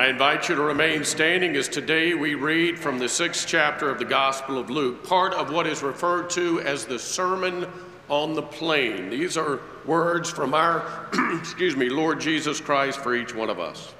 [0.00, 3.98] I invite you to remain standing as today we read from the sixth chapter of
[3.98, 7.66] the Gospel of Luke, part of what is referred to as the Sermon
[8.08, 9.10] on the Plain.
[9.10, 11.06] These are words from our,
[11.38, 13.92] excuse me, Lord Jesus Christ for each one of us.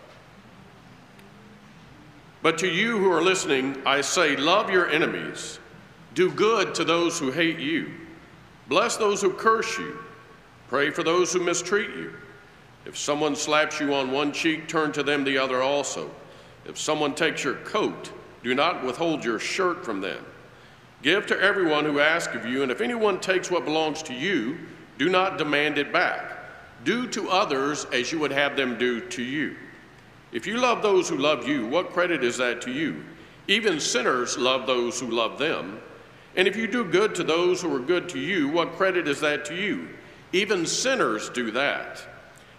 [2.40, 5.58] But to you who are listening, I say, love your enemies,
[6.14, 7.92] do good to those who hate you,
[8.68, 9.98] bless those who curse you,
[10.68, 12.14] pray for those who mistreat you.
[12.86, 16.10] If someone slaps you on one cheek, turn to them the other also.
[16.64, 18.10] If someone takes your coat,
[18.42, 20.24] do not withhold your shirt from them.
[21.02, 24.58] Give to everyone who asks of you, and if anyone takes what belongs to you,
[24.98, 26.36] do not demand it back.
[26.84, 29.56] Do to others as you would have them do to you.
[30.32, 33.04] If you love those who love you, what credit is that to you?
[33.48, 35.80] Even sinners love those who love them.
[36.36, 39.20] And if you do good to those who are good to you, what credit is
[39.20, 39.88] that to you?
[40.32, 42.02] Even sinners do that.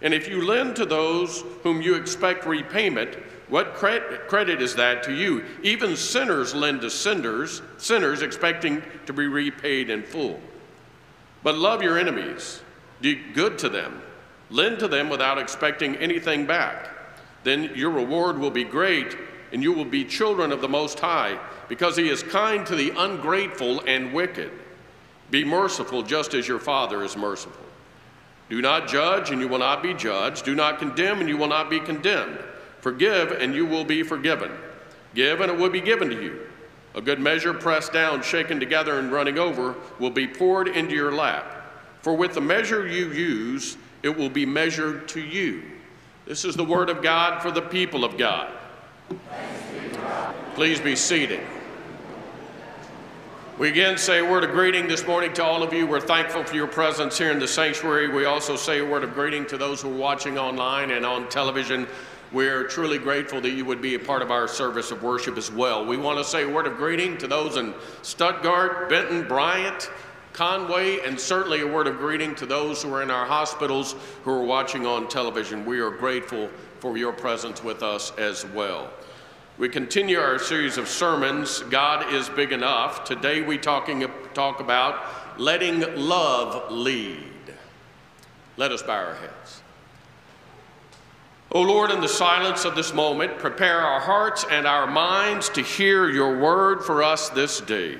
[0.02, 3.14] And if you lend to those whom you expect repayment,
[3.48, 5.44] what credit is that to you?
[5.62, 10.40] Even sinners lend to sinners, sinners expecting to be repaid in full.
[11.42, 12.62] But love your enemies,
[13.00, 14.02] do good to them,
[14.50, 16.88] lend to them without expecting anything back.
[17.44, 19.16] Then your reward will be great,
[19.52, 22.92] and you will be children of the Most High, because He is kind to the
[22.96, 24.50] ungrateful and wicked.
[25.30, 27.61] Be merciful just as your Father is merciful.
[28.52, 30.44] Do not judge, and you will not be judged.
[30.44, 32.38] Do not condemn, and you will not be condemned.
[32.82, 34.52] Forgive, and you will be forgiven.
[35.14, 36.38] Give, and it will be given to you.
[36.94, 41.12] A good measure, pressed down, shaken together, and running over, will be poured into your
[41.12, 41.72] lap.
[42.02, 45.62] For with the measure you use, it will be measured to you.
[46.26, 48.52] This is the word of God for the people of God.
[50.56, 51.40] Please be seated.
[53.58, 55.86] We again say a word of greeting this morning to all of you.
[55.86, 58.08] We're thankful for your presence here in the sanctuary.
[58.08, 61.28] We also say a word of greeting to those who are watching online and on
[61.28, 61.86] television.
[62.32, 65.52] We're truly grateful that you would be a part of our service of worship as
[65.52, 65.84] well.
[65.84, 69.90] We want to say a word of greeting to those in Stuttgart, Benton, Bryant,
[70.32, 74.30] Conway, and certainly a word of greeting to those who are in our hospitals who
[74.30, 75.66] are watching on television.
[75.66, 78.90] We are grateful for your presence with us as well.
[79.62, 83.04] We continue our series of sermons, God is Big Enough.
[83.04, 87.54] Today we talking, talk about letting love lead.
[88.56, 89.62] Let us bow our heads.
[91.52, 95.48] O oh Lord, in the silence of this moment, prepare our hearts and our minds
[95.50, 97.98] to hear your word for us this day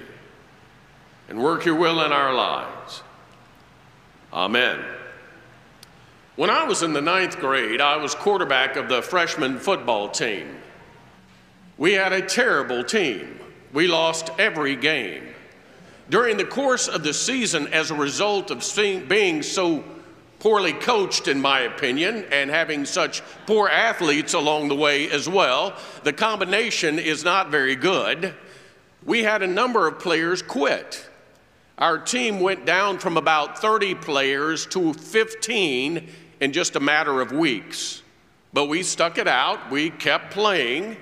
[1.28, 3.04] and work your will in our lives.
[4.32, 4.84] Amen.
[6.34, 10.56] When I was in the ninth grade, I was quarterback of the freshman football team.
[11.78, 13.38] We had a terrible team.
[13.72, 15.28] We lost every game.
[16.10, 18.64] During the course of the season, as a result of
[19.08, 19.82] being so
[20.38, 25.74] poorly coached, in my opinion, and having such poor athletes along the way as well,
[26.02, 28.34] the combination is not very good.
[29.04, 31.08] We had a number of players quit.
[31.78, 36.08] Our team went down from about 30 players to 15
[36.40, 38.02] in just a matter of weeks.
[38.52, 40.96] But we stuck it out, we kept playing.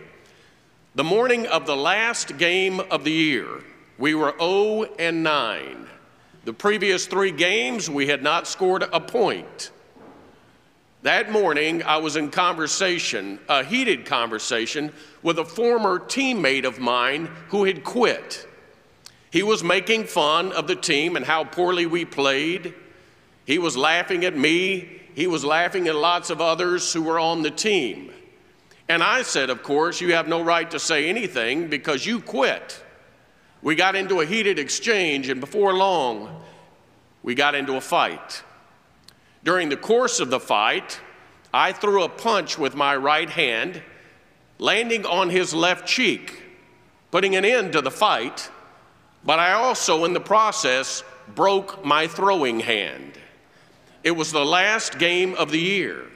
[0.96, 3.62] The morning of the last game of the year,
[3.96, 5.86] we were 0 and 9.
[6.44, 9.70] The previous three games, we had not scored a point.
[11.02, 14.92] That morning, I was in conversation, a heated conversation,
[15.22, 18.48] with a former teammate of mine who had quit.
[19.30, 22.74] He was making fun of the team and how poorly we played.
[23.44, 25.02] He was laughing at me.
[25.14, 28.10] He was laughing at lots of others who were on the team.
[28.90, 32.82] And I said, Of course, you have no right to say anything because you quit.
[33.62, 36.42] We got into a heated exchange, and before long,
[37.22, 38.42] we got into a fight.
[39.44, 40.98] During the course of the fight,
[41.54, 43.80] I threw a punch with my right hand,
[44.58, 46.42] landing on his left cheek,
[47.12, 48.50] putting an end to the fight,
[49.24, 53.12] but I also, in the process, broke my throwing hand.
[54.02, 56.09] It was the last game of the year.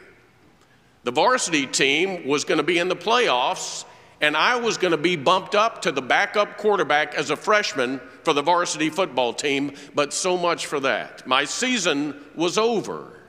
[1.05, 3.85] The varsity team was going to be in the playoffs,
[4.23, 8.01] and I was going to be bumped up to the backup quarterback as a freshman
[8.23, 11.27] for the varsity football team, but so much for that.
[11.27, 13.21] My season was over.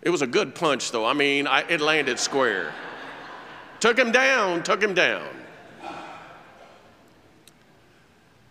[0.00, 1.04] It was a good punch, though.
[1.04, 2.72] I mean, I, it landed square.
[3.78, 5.28] took him down, took him down.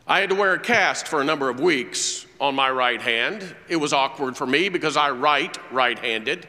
[0.06, 3.56] I had to wear a cast for a number of weeks on my right hand.
[3.68, 6.48] It was awkward for me because I write right handed.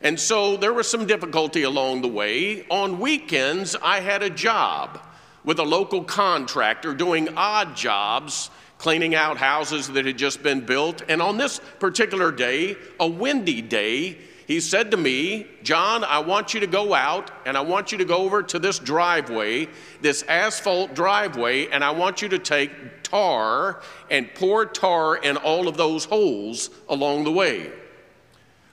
[0.00, 2.66] And so there was some difficulty along the way.
[2.68, 5.00] On weekends, I had a job
[5.44, 11.02] with a local contractor doing odd jobs, cleaning out houses that had just been built.
[11.08, 14.18] And on this particular day, a windy day,
[14.48, 17.98] He said to me, John, I want you to go out and I want you
[17.98, 19.68] to go over to this driveway,
[20.00, 25.68] this asphalt driveway, and I want you to take tar and pour tar in all
[25.68, 27.70] of those holes along the way.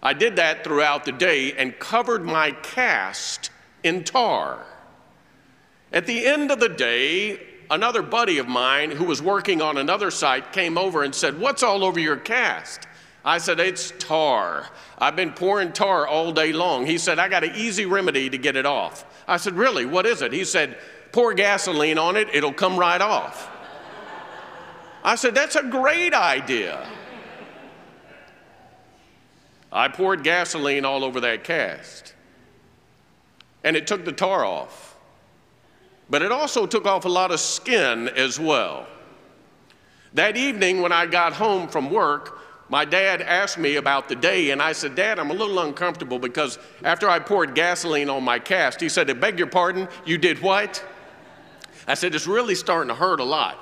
[0.06, 3.50] I did that throughout the day and covered my cast
[3.84, 4.64] in tar.
[5.92, 7.40] At the end of the day,
[7.72, 11.64] another buddy of mine who was working on another site came over and said, What's
[11.64, 12.88] all over your cast?
[13.24, 14.70] I said, It's tar.
[15.00, 16.86] I've been pouring tar all day long.
[16.86, 19.06] He said, I got an easy remedy to get it off.
[19.28, 19.88] I said, Really?
[19.88, 20.32] What is it?
[20.32, 20.78] He said,
[21.14, 23.50] Pour gasoline on it, it'll come right off.
[25.04, 26.88] I said, That's a great idea.
[29.76, 32.14] I poured gasoline all over that cast,
[33.66, 34.96] and it took the tar off.
[36.10, 38.88] But it also took off a lot of skin as well.
[40.14, 42.40] That evening, when I got home from work,
[42.70, 46.20] my dad asked me about the day, and I said, Dad, I'm a little uncomfortable
[46.20, 50.18] because after I poured gasoline on my cast, he said, I beg your pardon, you
[50.18, 50.82] did what?
[51.86, 53.60] I said, It's really starting to hurt a lot.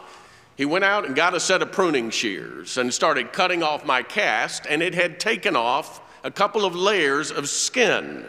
[0.56, 4.04] He went out and got a set of pruning shears and started cutting off my
[4.04, 8.26] cast, and it had taken off a couple of layers of skin.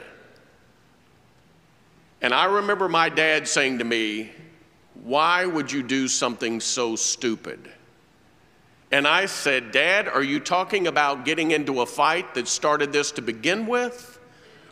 [2.21, 4.33] And I remember my dad saying to me,
[5.03, 7.71] Why would you do something so stupid?
[8.91, 13.11] And I said, Dad, are you talking about getting into a fight that started this
[13.13, 14.21] to begin with?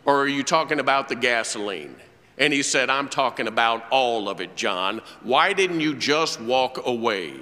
[0.05, 1.95] Or are you talking about the gasoline?
[2.37, 5.01] And he said, I'm talking about all of it, John.
[5.21, 7.33] Why didn't you just walk away?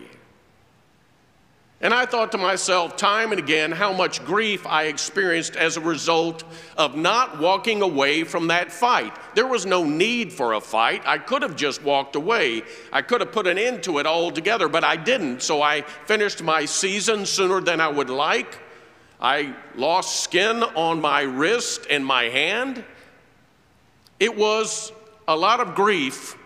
[1.82, 5.82] And I thought to myself, time and again, how much grief I experienced as a
[5.82, 6.44] result
[6.78, 9.18] of not walking away from that fight.
[9.34, 11.02] There was no need for a fight.
[11.08, 12.62] I could have just walked away.
[12.94, 15.42] I could have put an end to it altogether, but I didn't.
[15.42, 18.60] So I finished my season sooner than I would like.
[19.20, 22.84] I lost skin on my wrist and my hand.
[24.20, 24.92] It was
[25.28, 26.38] a lot of grief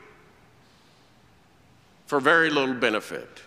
[2.06, 3.42] for very little benefit.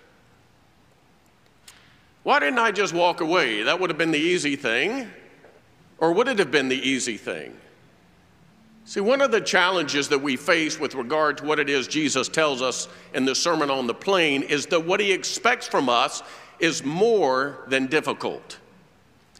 [2.29, 3.63] Why didn't I just walk away?
[3.63, 5.11] That would have been the easy thing.
[5.97, 7.57] Or would it have been the easy thing?
[8.85, 12.29] See, one of the challenges that we face with regard to what it is Jesus
[12.29, 16.23] tells us in the Sermon on the Plain is that what he expects from us
[16.59, 18.59] is more than difficult.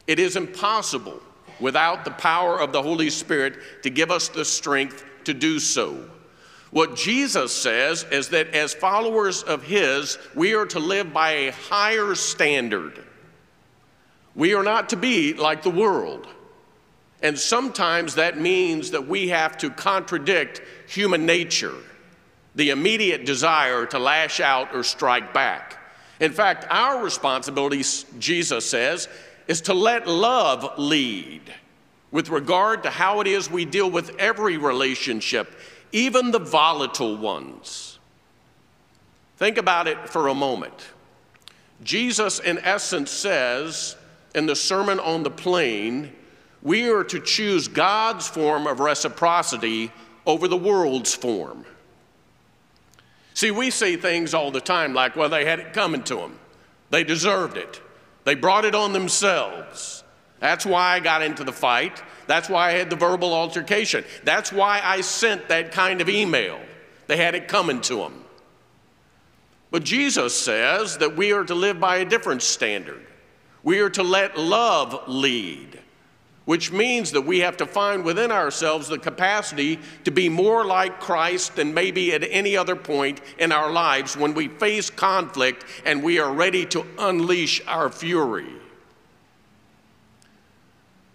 [0.07, 1.21] It is impossible
[1.61, 6.09] without the power of the Holy Spirit to give us the strength to do so.
[6.71, 11.53] What Jesus says is that as followers of His, we are to live by a
[11.53, 13.05] higher standard.
[14.35, 16.27] We are not to be like the world.
[17.23, 21.75] And sometimes that means that we have to contradict human nature,
[22.55, 25.79] the immediate desire to lash out or strike back.
[26.21, 27.83] In fact, our responsibility,
[28.19, 29.09] Jesus says,
[29.47, 31.43] is to let love lead
[32.11, 35.55] with regard to how it is we deal with every relationship
[35.93, 37.99] even the volatile ones.
[39.37, 40.89] Think about it for a moment.
[41.83, 43.97] Jesus, in essence, says
[44.35, 46.13] in the Sermon on the Plain,
[46.63, 49.93] we are to choose God's form of reciprocity
[50.27, 51.65] over the world's form.
[53.35, 56.39] See, we say things all the time like, well, they had it coming to them,
[56.91, 57.81] they deserved it,
[58.25, 60.03] they brought it on themselves.
[60.41, 62.03] That's why I got into the fight.
[62.27, 64.05] That's why I had the verbal altercation.
[64.25, 66.61] That's why I sent that kind of email.
[67.07, 68.25] They had it coming to them.
[69.71, 73.05] But Jesus says that we are to live by a different standard.
[73.63, 75.81] We are to let love lead,
[76.45, 81.01] which means that we have to find within ourselves the capacity to be more like
[81.01, 86.03] Christ than maybe at any other point in our lives when we face conflict and
[86.03, 88.49] we are ready to unleash our fury.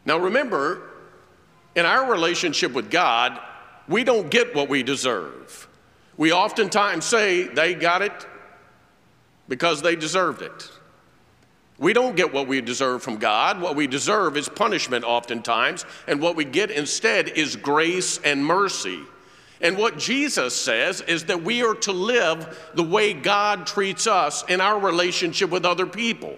[0.06, 0.82] Now remember,
[1.76, 3.40] in our relationship with God,
[3.88, 5.68] we don't get what we deserve.
[6.18, 8.28] We oftentimes say they got it
[9.48, 10.70] because they deserved it.
[11.80, 13.60] We don't get what we deserve from God.
[13.60, 19.00] What we deserve is punishment, oftentimes, and what we get instead is grace and mercy.
[19.60, 24.44] And what Jesus says is that we are to live the way God treats us
[24.48, 26.38] in our relationship with other people.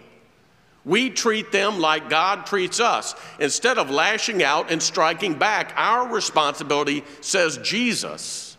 [0.86, 3.16] We treat them like God treats us.
[3.40, 8.56] Instead of lashing out and striking back, our responsibility, says Jesus,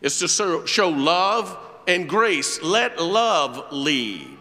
[0.00, 2.62] is to show love and grace.
[2.62, 4.38] Let love lead,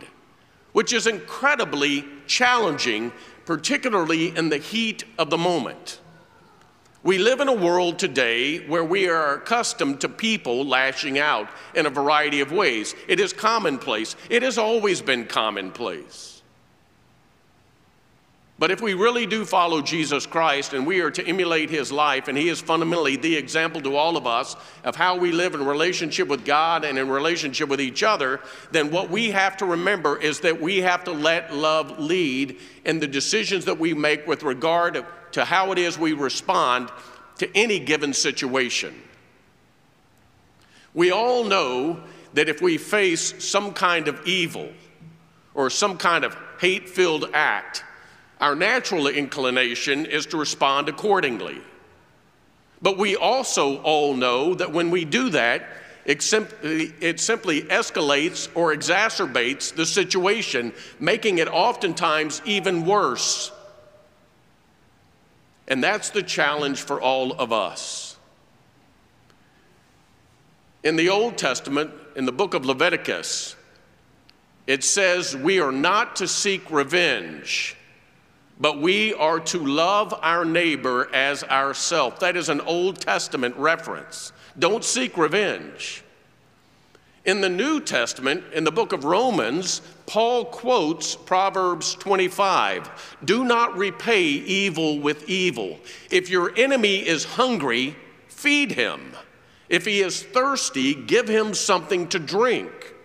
[0.72, 3.12] which is incredibly challenging,
[3.46, 6.00] particularly in the heat of the moment.
[7.04, 11.86] We live in a world today where we are accustomed to people lashing out in
[11.86, 12.94] a variety of ways.
[13.08, 16.38] It is commonplace, it has always been commonplace.
[18.60, 22.28] But if we really do follow Jesus Christ and we are to emulate his life,
[22.28, 25.66] and he is fundamentally the example to all of us of how we live in
[25.66, 30.18] relationship with God and in relationship with each other, then what we have to remember
[30.18, 34.44] is that we have to let love lead in the decisions that we make with
[34.44, 36.89] regard to how it is we respond
[37.38, 38.94] to any given situation.
[40.94, 44.68] We all know that if we face some kind of evil
[45.54, 47.86] or some kind of hate filled act,
[48.39, 51.62] our natural inclination is to respond accordingly.
[52.81, 55.67] But we also all know that when we do that,
[56.05, 63.51] it simply, it simply, escalates or exacerbates the situation, making it oftentimes even worse.
[65.67, 68.17] And that's the challenge for all of us.
[70.84, 73.58] In the Old Testament, in the book of Leviticus,
[74.65, 77.75] it says we are not to seek revenge
[78.60, 82.20] but we are to love our neighbor as ourself.
[82.20, 84.34] That is an Old Testament reference.
[84.58, 86.04] Don't seek revenge.
[87.25, 93.78] In the New Testament, in the book of Romans, Paul quotes Proverbs 25 Do not
[93.78, 95.80] repay evil with evil.
[96.10, 97.96] If your enemy is hungry,
[98.28, 99.13] feed him.
[99.70, 102.96] If he is thirsty, give him something to drink.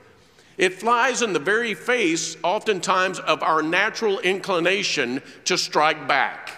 [0.57, 6.53] It flies in the very face, oftentimes, of our natural inclination to strike back.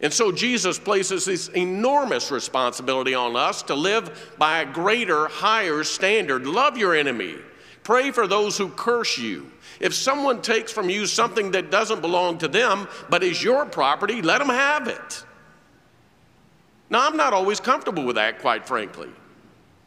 [0.00, 5.84] And so Jesus places this enormous responsibility on us to live by a greater, higher
[5.84, 6.46] standard.
[6.46, 7.36] Love your enemy.
[7.84, 9.50] Pray for those who curse you.
[9.80, 14.22] If someone takes from you something that doesn't belong to them but is your property,
[14.22, 15.24] let them have it.
[16.90, 19.10] Now, I'm not always comfortable with that, quite frankly,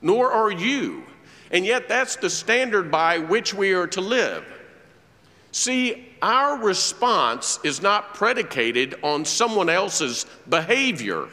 [0.01, 1.03] nor are you.
[1.51, 4.45] And yet, that's the standard by which we are to live.
[5.51, 11.27] See, our response is not predicated on someone else's behavior.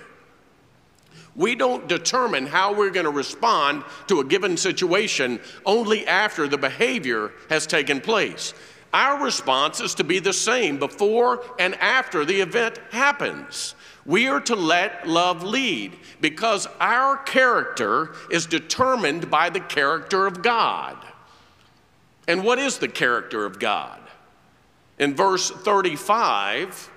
[1.37, 6.59] We don't determine how we're going to respond to a given situation only after the
[6.59, 8.55] behavior has taken place.
[8.93, 13.75] Our response is to be the same before and after the event happens.
[14.07, 20.43] We are to let love lead because our character is determined by the character of
[20.43, 20.97] God.
[22.29, 24.01] And what is the character of God?
[24.99, 26.91] In verse 35,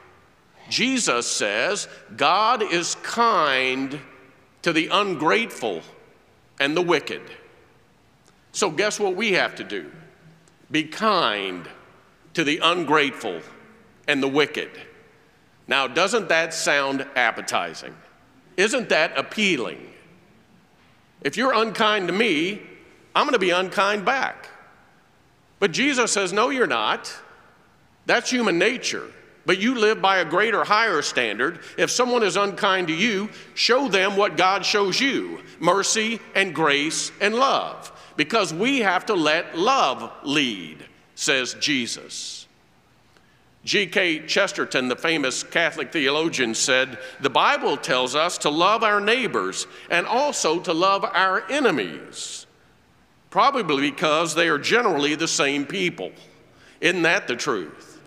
[0.70, 4.00] Jesus says, God is kind
[4.62, 5.82] to the ungrateful
[6.60, 7.22] and the wicked.
[8.52, 9.92] So, guess what we have to do?
[10.72, 11.68] Be kind
[12.34, 13.42] to the ungrateful
[14.08, 14.70] and the wicked.
[15.68, 17.96] Now, doesn't that sound appetizing?
[18.56, 19.94] Isn't that appealing?
[21.22, 22.62] If you're unkind to me,
[23.16, 24.50] I'm going to be unkind back.
[25.60, 27.14] But Jesus says, No, you're not.
[28.06, 29.12] That's human nature.
[29.46, 31.60] But you live by a greater, higher standard.
[31.78, 37.12] If someone is unkind to you, show them what God shows you mercy and grace
[37.22, 37.92] and love.
[38.18, 42.47] Because we have to let love lead, says Jesus.
[43.68, 44.26] G.K.
[44.28, 50.08] Chesterton, the famous Catholic theologian, said, The Bible tells us to love our neighbors and
[50.08, 52.48] also to love our enemies,
[53.30, 56.14] probably because they are generally the same people.
[56.80, 58.00] Isn't that the truth?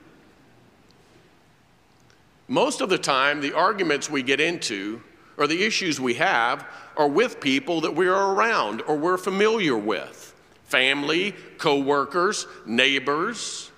[2.49, 5.03] Most of the time, the arguments we get into
[5.37, 10.35] or the issues we have are with people that we're around or we're familiar with
[10.65, 13.70] family, co workers, neighbors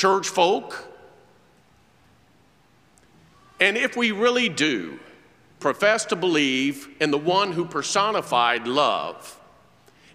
[0.00, 0.88] church folk.
[3.60, 4.98] And if we really do
[5.58, 9.38] profess to believe in the one who personified love,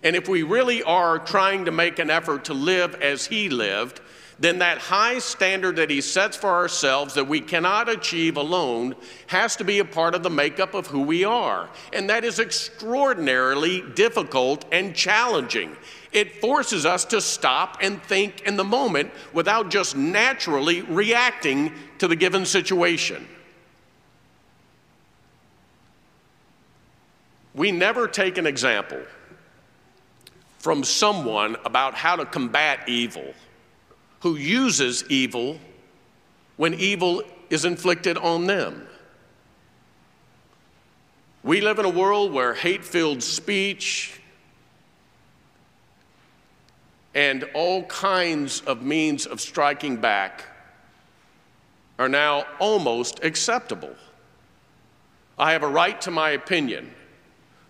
[0.02, 4.02] and if we really are trying to make an effort to live as he lived,
[4.40, 8.96] then that high standard that he sets for ourselves that we cannot achieve alone
[9.28, 11.70] has to be a part of the makeup of who we are.
[11.94, 15.78] And that is extraordinarily difficult and challenging.
[16.16, 22.08] It forces us to stop and think in the moment without just naturally reacting to
[22.08, 23.28] the given situation.
[27.54, 29.02] We never take an example
[30.60, 33.34] from someone about how to combat evil
[34.22, 35.60] who uses evil
[36.56, 38.88] when evil is inflicted on them.
[41.44, 44.22] We live in a world where hate filled speech,
[47.16, 50.44] and all kinds of means of striking back
[51.98, 53.96] are now almost acceptable.
[55.40, 56.94] I have a right to my opinion.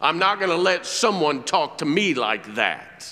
[0.01, 3.11] I'm not going to let someone talk to me like that.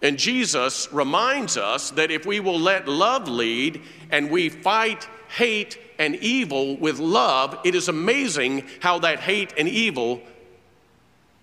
[0.00, 5.78] And Jesus reminds us that if we will let love lead and we fight hate
[5.98, 10.20] and evil with love, it is amazing how that hate and evil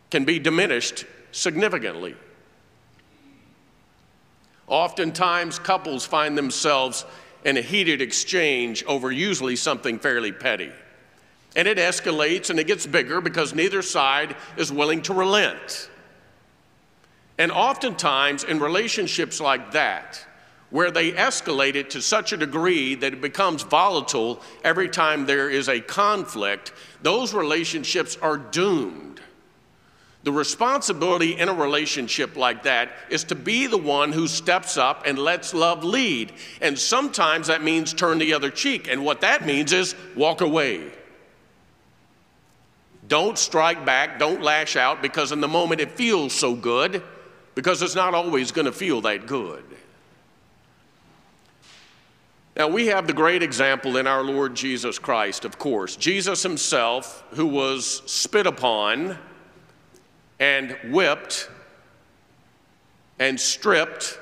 [0.09, 2.15] can be diminished significantly.
[4.69, 7.05] Oftentimes, couples find themselves
[7.43, 10.71] in a heated exchange over usually something fairly petty.
[11.55, 15.89] And it escalates and it gets bigger because neither side is willing to relent.
[17.39, 20.23] And oftentimes, in relationships like that,
[20.69, 25.49] where they escalate it to such a degree that it becomes volatile every time there
[25.49, 29.09] is a conflict, those relationships are doomed.
[30.29, 35.07] The responsibility in a relationship like that is to be the one who steps up
[35.07, 36.33] and lets love lead.
[36.62, 38.88] And sometimes that means turn the other cheek.
[38.88, 40.91] And what that means is walk away.
[43.07, 47.01] Don't strike back, don't lash out because in the moment it feels so good
[47.55, 49.63] because it's not always going to feel that good.
[52.55, 55.95] Now, we have the great example in our Lord Jesus Christ, of course.
[55.95, 59.17] Jesus himself, who was spit upon
[60.39, 61.50] and whipped
[63.19, 64.17] and stripped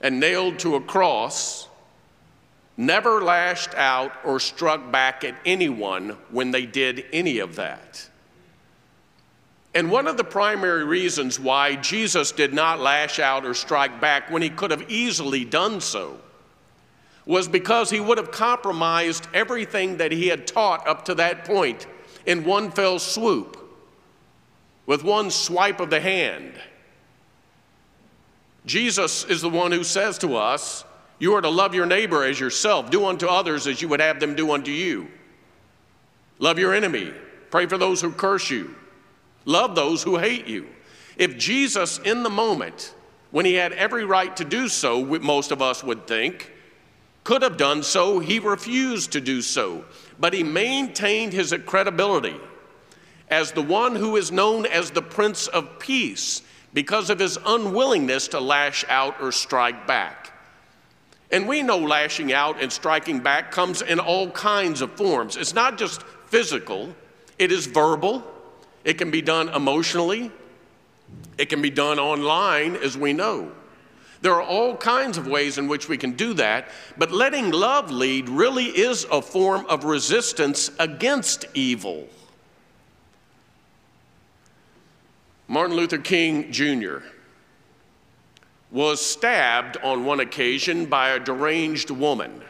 [0.00, 1.68] and nailed to a cross,
[2.76, 8.08] never lashed out or struck back at anyone when they did any of that.
[9.74, 14.30] And one of the primary reasons why Jesus did not lash out or strike back
[14.30, 16.18] when he could have easily done so
[17.26, 21.86] was because he would have compromised everything that he had taught up to that point
[22.24, 23.67] in one fell swoop,
[24.88, 26.54] with one swipe of the hand.
[28.64, 30.82] Jesus is the one who says to us,
[31.18, 34.18] You are to love your neighbor as yourself, do unto others as you would have
[34.18, 35.08] them do unto you.
[36.38, 37.12] Love your enemy,
[37.50, 38.74] pray for those who curse you.
[39.44, 40.66] Love those who hate you.
[41.18, 42.94] If Jesus, in the moment,
[43.30, 46.50] when he had every right to do so, most of us would think,
[47.24, 49.84] could have done so, he refused to do so.
[50.18, 52.40] But he maintained his credibility
[53.30, 56.42] as the one who is known as the Prince of Peace
[56.72, 60.32] because of his unwillingness to lash out or strike back.
[61.30, 65.36] And we know lashing out and striking back comes in all kinds of forms.
[65.36, 66.94] It's not just physical,
[67.38, 68.24] it is verbal,
[68.84, 70.30] it can be done emotionally,
[71.36, 73.52] it can be done online, as we know.
[74.20, 77.90] There are all kinds of ways in which we can do that, but letting love
[77.90, 82.08] lead really is a form of resistance against evil.
[85.50, 86.98] Martin Luther King Jr.
[88.70, 92.42] was stabbed on one occasion by a deranged woman.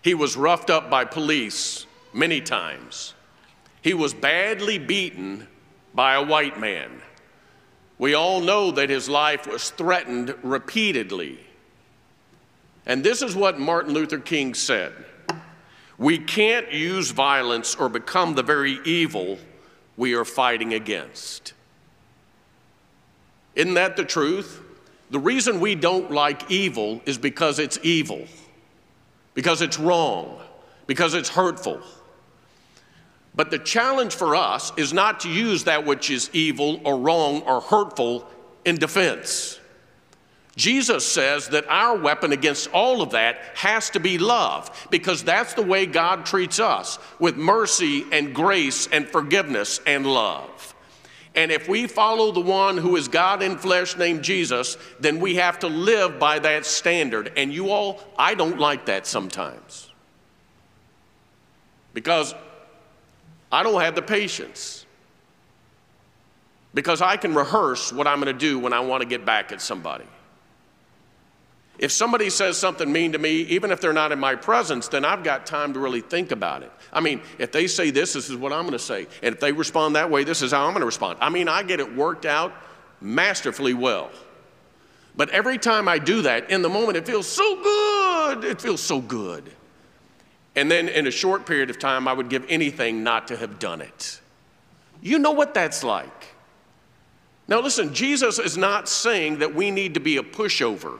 [0.00, 3.12] He was roughed up by police many times.
[3.82, 5.46] He was badly beaten
[5.94, 7.02] by a white man.
[7.98, 11.38] We all know that his life was threatened repeatedly.
[12.86, 14.94] And this is what Martin Luther King said
[15.98, 19.38] We can't use violence or become the very evil
[19.96, 21.52] we are fighting against.
[23.54, 24.60] Isn't that the truth?
[25.10, 28.26] The reason we don't like evil is because it's evil,
[29.34, 30.40] because it's wrong,
[30.86, 31.80] because it's hurtful.
[33.34, 37.42] But the challenge for us is not to use that which is evil or wrong
[37.42, 38.26] or hurtful
[38.64, 39.60] in defense.
[40.56, 45.52] Jesus says that our weapon against all of that has to be love because that's
[45.52, 50.74] the way God treats us with mercy and grace and forgiveness and love.
[51.34, 55.34] And if we follow the one who is God in flesh named Jesus, then we
[55.34, 57.30] have to live by that standard.
[57.36, 59.90] And you all, I don't like that sometimes.
[61.92, 62.34] Because
[63.52, 64.86] I don't have the patience
[66.72, 69.50] because I can rehearse what I'm going to do when I want to get back
[69.50, 70.04] at somebody.
[71.78, 75.04] If somebody says something mean to me, even if they're not in my presence, then
[75.04, 76.72] I've got time to really think about it.
[76.92, 79.06] I mean, if they say this, this is what I'm going to say.
[79.22, 81.18] And if they respond that way, this is how I'm going to respond.
[81.20, 82.54] I mean, I get it worked out
[83.00, 84.10] masterfully well.
[85.16, 88.44] But every time I do that, in the moment, it feels so good.
[88.44, 89.50] It feels so good.
[90.54, 93.58] And then in a short period of time, I would give anything not to have
[93.58, 94.20] done it.
[95.02, 96.34] You know what that's like.
[97.48, 100.98] Now, listen, Jesus is not saying that we need to be a pushover.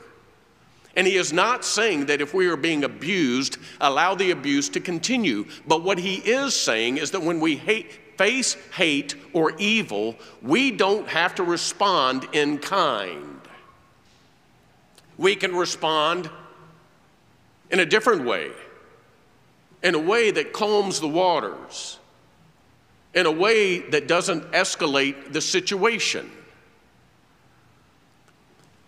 [0.97, 4.81] And he is not saying that if we are being abused, allow the abuse to
[4.81, 5.47] continue.
[5.67, 10.71] But what he is saying is that when we hate, face hate or evil, we
[10.71, 13.41] don't have to respond in kind.
[15.19, 16.31] We can respond
[17.71, 18.51] in a different way
[19.87, 21.99] in a way that calms the waters,
[23.15, 26.29] in a way that doesn't escalate the situation.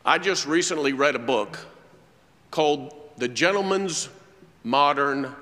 [0.04, 1.58] I just recently read a book
[2.50, 4.08] called The Gentleman's
[4.64, 5.34] Modern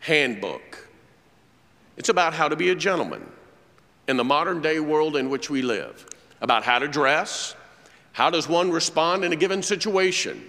[0.00, 0.88] Handbook.
[1.96, 3.26] It's about how to be a gentleman
[4.08, 6.06] in the modern day world in which we live,
[6.40, 7.54] about how to dress,
[8.12, 10.42] how does one respond in a given situation,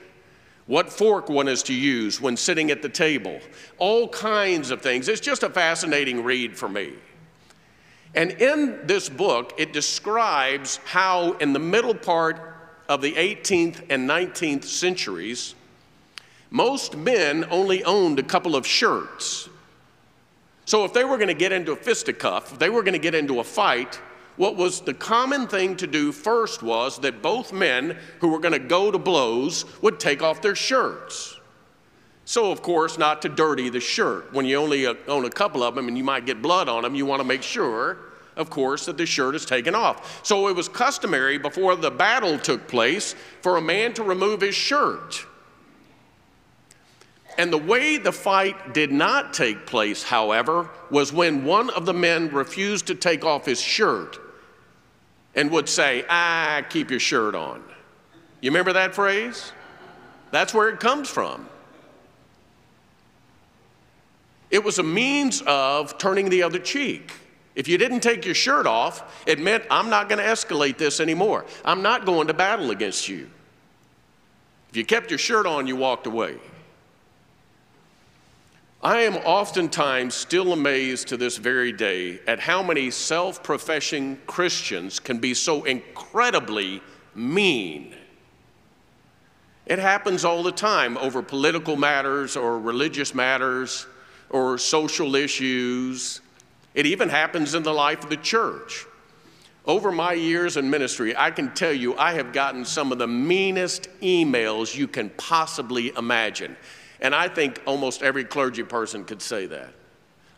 [0.66, 3.40] what fork one is to use when sitting at the table,
[3.78, 5.08] all kinds of things.
[5.08, 6.94] It's just a fascinating read for me.
[8.16, 12.56] And in this book, it describes how, in the middle part
[12.88, 15.56] of the 18th and 19th centuries,
[16.54, 19.50] most men only owned a couple of shirts.
[20.66, 23.00] So if they were going to get into a fisticuff, if they were going to
[23.00, 24.00] get into a fight,
[24.38, 28.54] what was the common thing to do first was that both men who were going
[28.54, 31.40] to go to blows would take off their shirts.
[32.26, 34.32] So, of course, not to dirty the shirt.
[34.32, 36.84] When you only uh, own a couple of them and you might get blood on
[36.84, 37.98] them, you want to make sure,
[38.36, 40.24] of course, that the shirt is taken off.
[40.24, 44.54] So it was customary before the battle took place for a man to remove his
[44.54, 45.26] shirt.
[47.38, 51.94] And the way the fight did not take place, however, was when one of the
[51.94, 54.20] men refused to take off his shirt
[55.36, 57.64] and would say, Ah, keep your shirt on.
[58.42, 59.52] You remember that phrase?
[60.32, 61.48] That's where it comes from.
[64.52, 67.12] It was a means of turning the other cheek.
[67.56, 71.00] If you didn't take your shirt off, it meant, I'm not going to escalate this
[71.00, 71.46] anymore.
[71.64, 73.30] I'm not going to battle against you.
[74.70, 76.38] If you kept your shirt on, you walked away.
[78.84, 85.00] I am oftentimes still amazed to this very day at how many self professing Christians
[85.00, 86.82] can be so incredibly
[87.16, 87.96] mean.
[89.66, 93.88] It happens all the time over political matters or religious matters
[94.30, 96.20] or social issues.
[96.74, 98.86] It even happens in the life of the church.
[99.66, 103.08] Over my years in ministry, I can tell you I have gotten some of the
[103.08, 106.58] meanest emails you can possibly imagine.
[107.04, 109.70] And I think almost every clergy person could say that.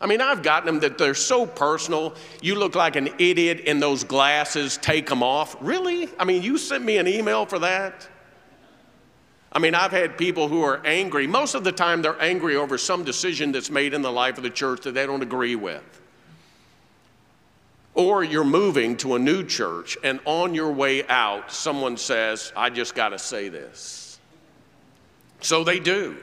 [0.00, 2.14] I mean, I've gotten them that they're so personal.
[2.42, 5.56] You look like an idiot in those glasses, take them off.
[5.60, 6.10] Really?
[6.18, 8.06] I mean, you sent me an email for that?
[9.52, 11.26] I mean, I've had people who are angry.
[11.26, 14.42] Most of the time, they're angry over some decision that's made in the life of
[14.42, 15.82] the church that they don't agree with.
[17.94, 22.68] Or you're moving to a new church, and on your way out, someone says, I
[22.68, 24.18] just got to say this.
[25.40, 26.16] So they do.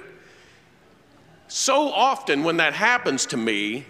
[1.56, 3.86] So often, when that happens to me,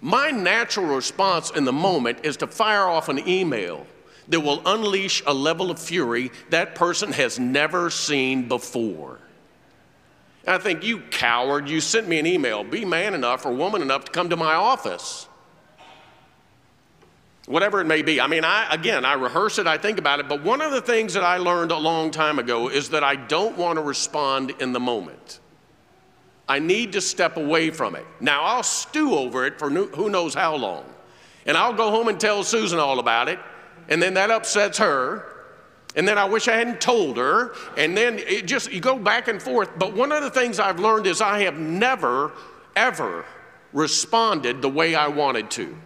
[0.00, 3.88] my natural response in the moment is to fire off an email
[4.28, 9.18] that will unleash a level of fury that person has never seen before.
[10.44, 12.62] And I think, you coward, you sent me an email.
[12.62, 15.26] Be man enough or woman enough to come to my office.
[17.46, 18.20] Whatever it may be.
[18.20, 20.80] I mean, I, again, I rehearse it, I think about it, but one of the
[20.80, 24.52] things that I learned a long time ago is that I don't want to respond
[24.60, 25.40] in the moment.
[26.48, 28.06] I need to step away from it.
[28.20, 30.84] Now, I'll stew over it for who knows how long.
[31.44, 33.38] And I'll go home and tell Susan all about it.
[33.88, 35.24] And then that upsets her.
[35.94, 37.54] And then I wish I hadn't told her.
[37.76, 39.70] And then it just, you go back and forth.
[39.78, 42.32] But one of the things I've learned is I have never,
[42.76, 43.24] ever
[43.72, 45.76] responded the way I wanted to.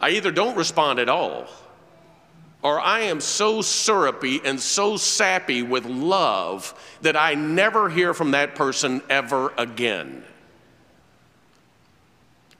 [0.00, 1.46] I either don't respond at all
[2.68, 8.32] or I am so syrupy and so sappy with love that I never hear from
[8.32, 10.22] that person ever again.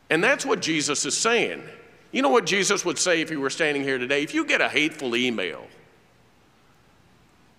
[0.08, 1.62] And that's what Jesus is saying.
[2.10, 4.22] You know what Jesus would say if he were standing here today?
[4.22, 5.66] If you get a hateful email,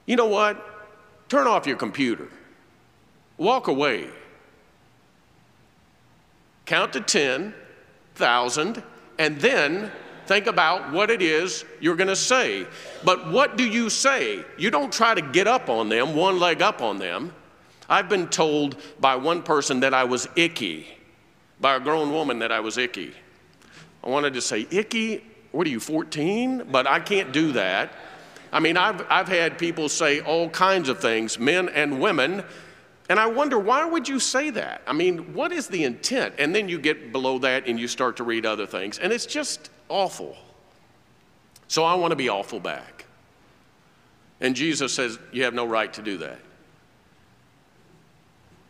[0.08, 0.90] you know what?
[1.30, 2.30] Turn off your computer,
[3.38, 4.10] walk away,
[6.66, 8.84] count to 10,000,
[9.20, 9.92] and then
[10.30, 12.68] Think about what it is you're going to say.
[13.04, 14.46] But what do you say?
[14.60, 17.34] You don't try to get up on them, one leg up on them.
[17.90, 20.88] I've been told by one person that I was icky,
[21.60, 23.12] by a grown woman that I was icky.
[24.04, 25.26] I wanted to say, icky?
[25.52, 26.68] What are you, 14?
[26.72, 27.92] But I can't do that.
[28.52, 32.44] I mean, I've, I've had people say all kinds of things, men and women,
[33.10, 34.84] and I wonder, why would you say that?
[34.86, 36.36] I mean, what is the intent?
[36.38, 39.26] And then you get below that and you start to read other things, and it's
[39.26, 40.38] just awful.
[41.68, 43.06] So I want to be awful back.
[44.42, 46.40] And Jesus says, You have no right to do that.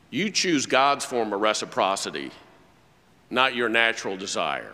[0.10, 2.32] You choose God's form of reciprocity,
[3.30, 4.74] not your natural desire.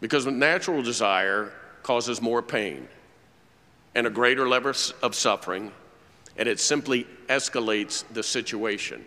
[0.00, 2.86] Because natural desire causes more pain
[3.94, 4.72] and a greater level
[5.02, 5.72] of suffering,
[6.36, 9.04] and it simply escalates the situation.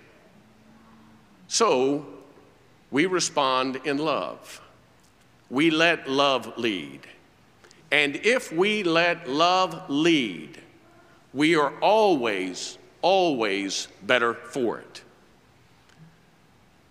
[1.48, 2.06] So
[2.92, 4.62] we respond in love
[5.50, 7.02] we let love lead.
[7.92, 10.62] And if we let love lead,
[11.34, 15.04] we are always, always better for it.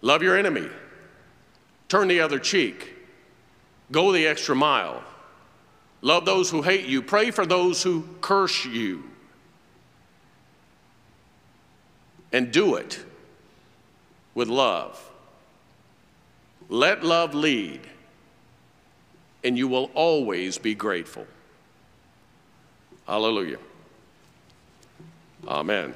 [0.03, 0.69] Love your enemy.
[1.89, 2.95] Turn the other cheek.
[3.91, 5.03] Go the extra mile.
[6.03, 7.03] Love those who hate you.
[7.03, 9.05] Pray for those who curse you.
[12.33, 13.05] And do it
[14.35, 15.03] with love.
[16.69, 17.81] Let love lead,
[19.45, 21.27] and you will always be grateful.
[23.07, 23.59] Hallelujah.
[25.47, 25.95] Amen.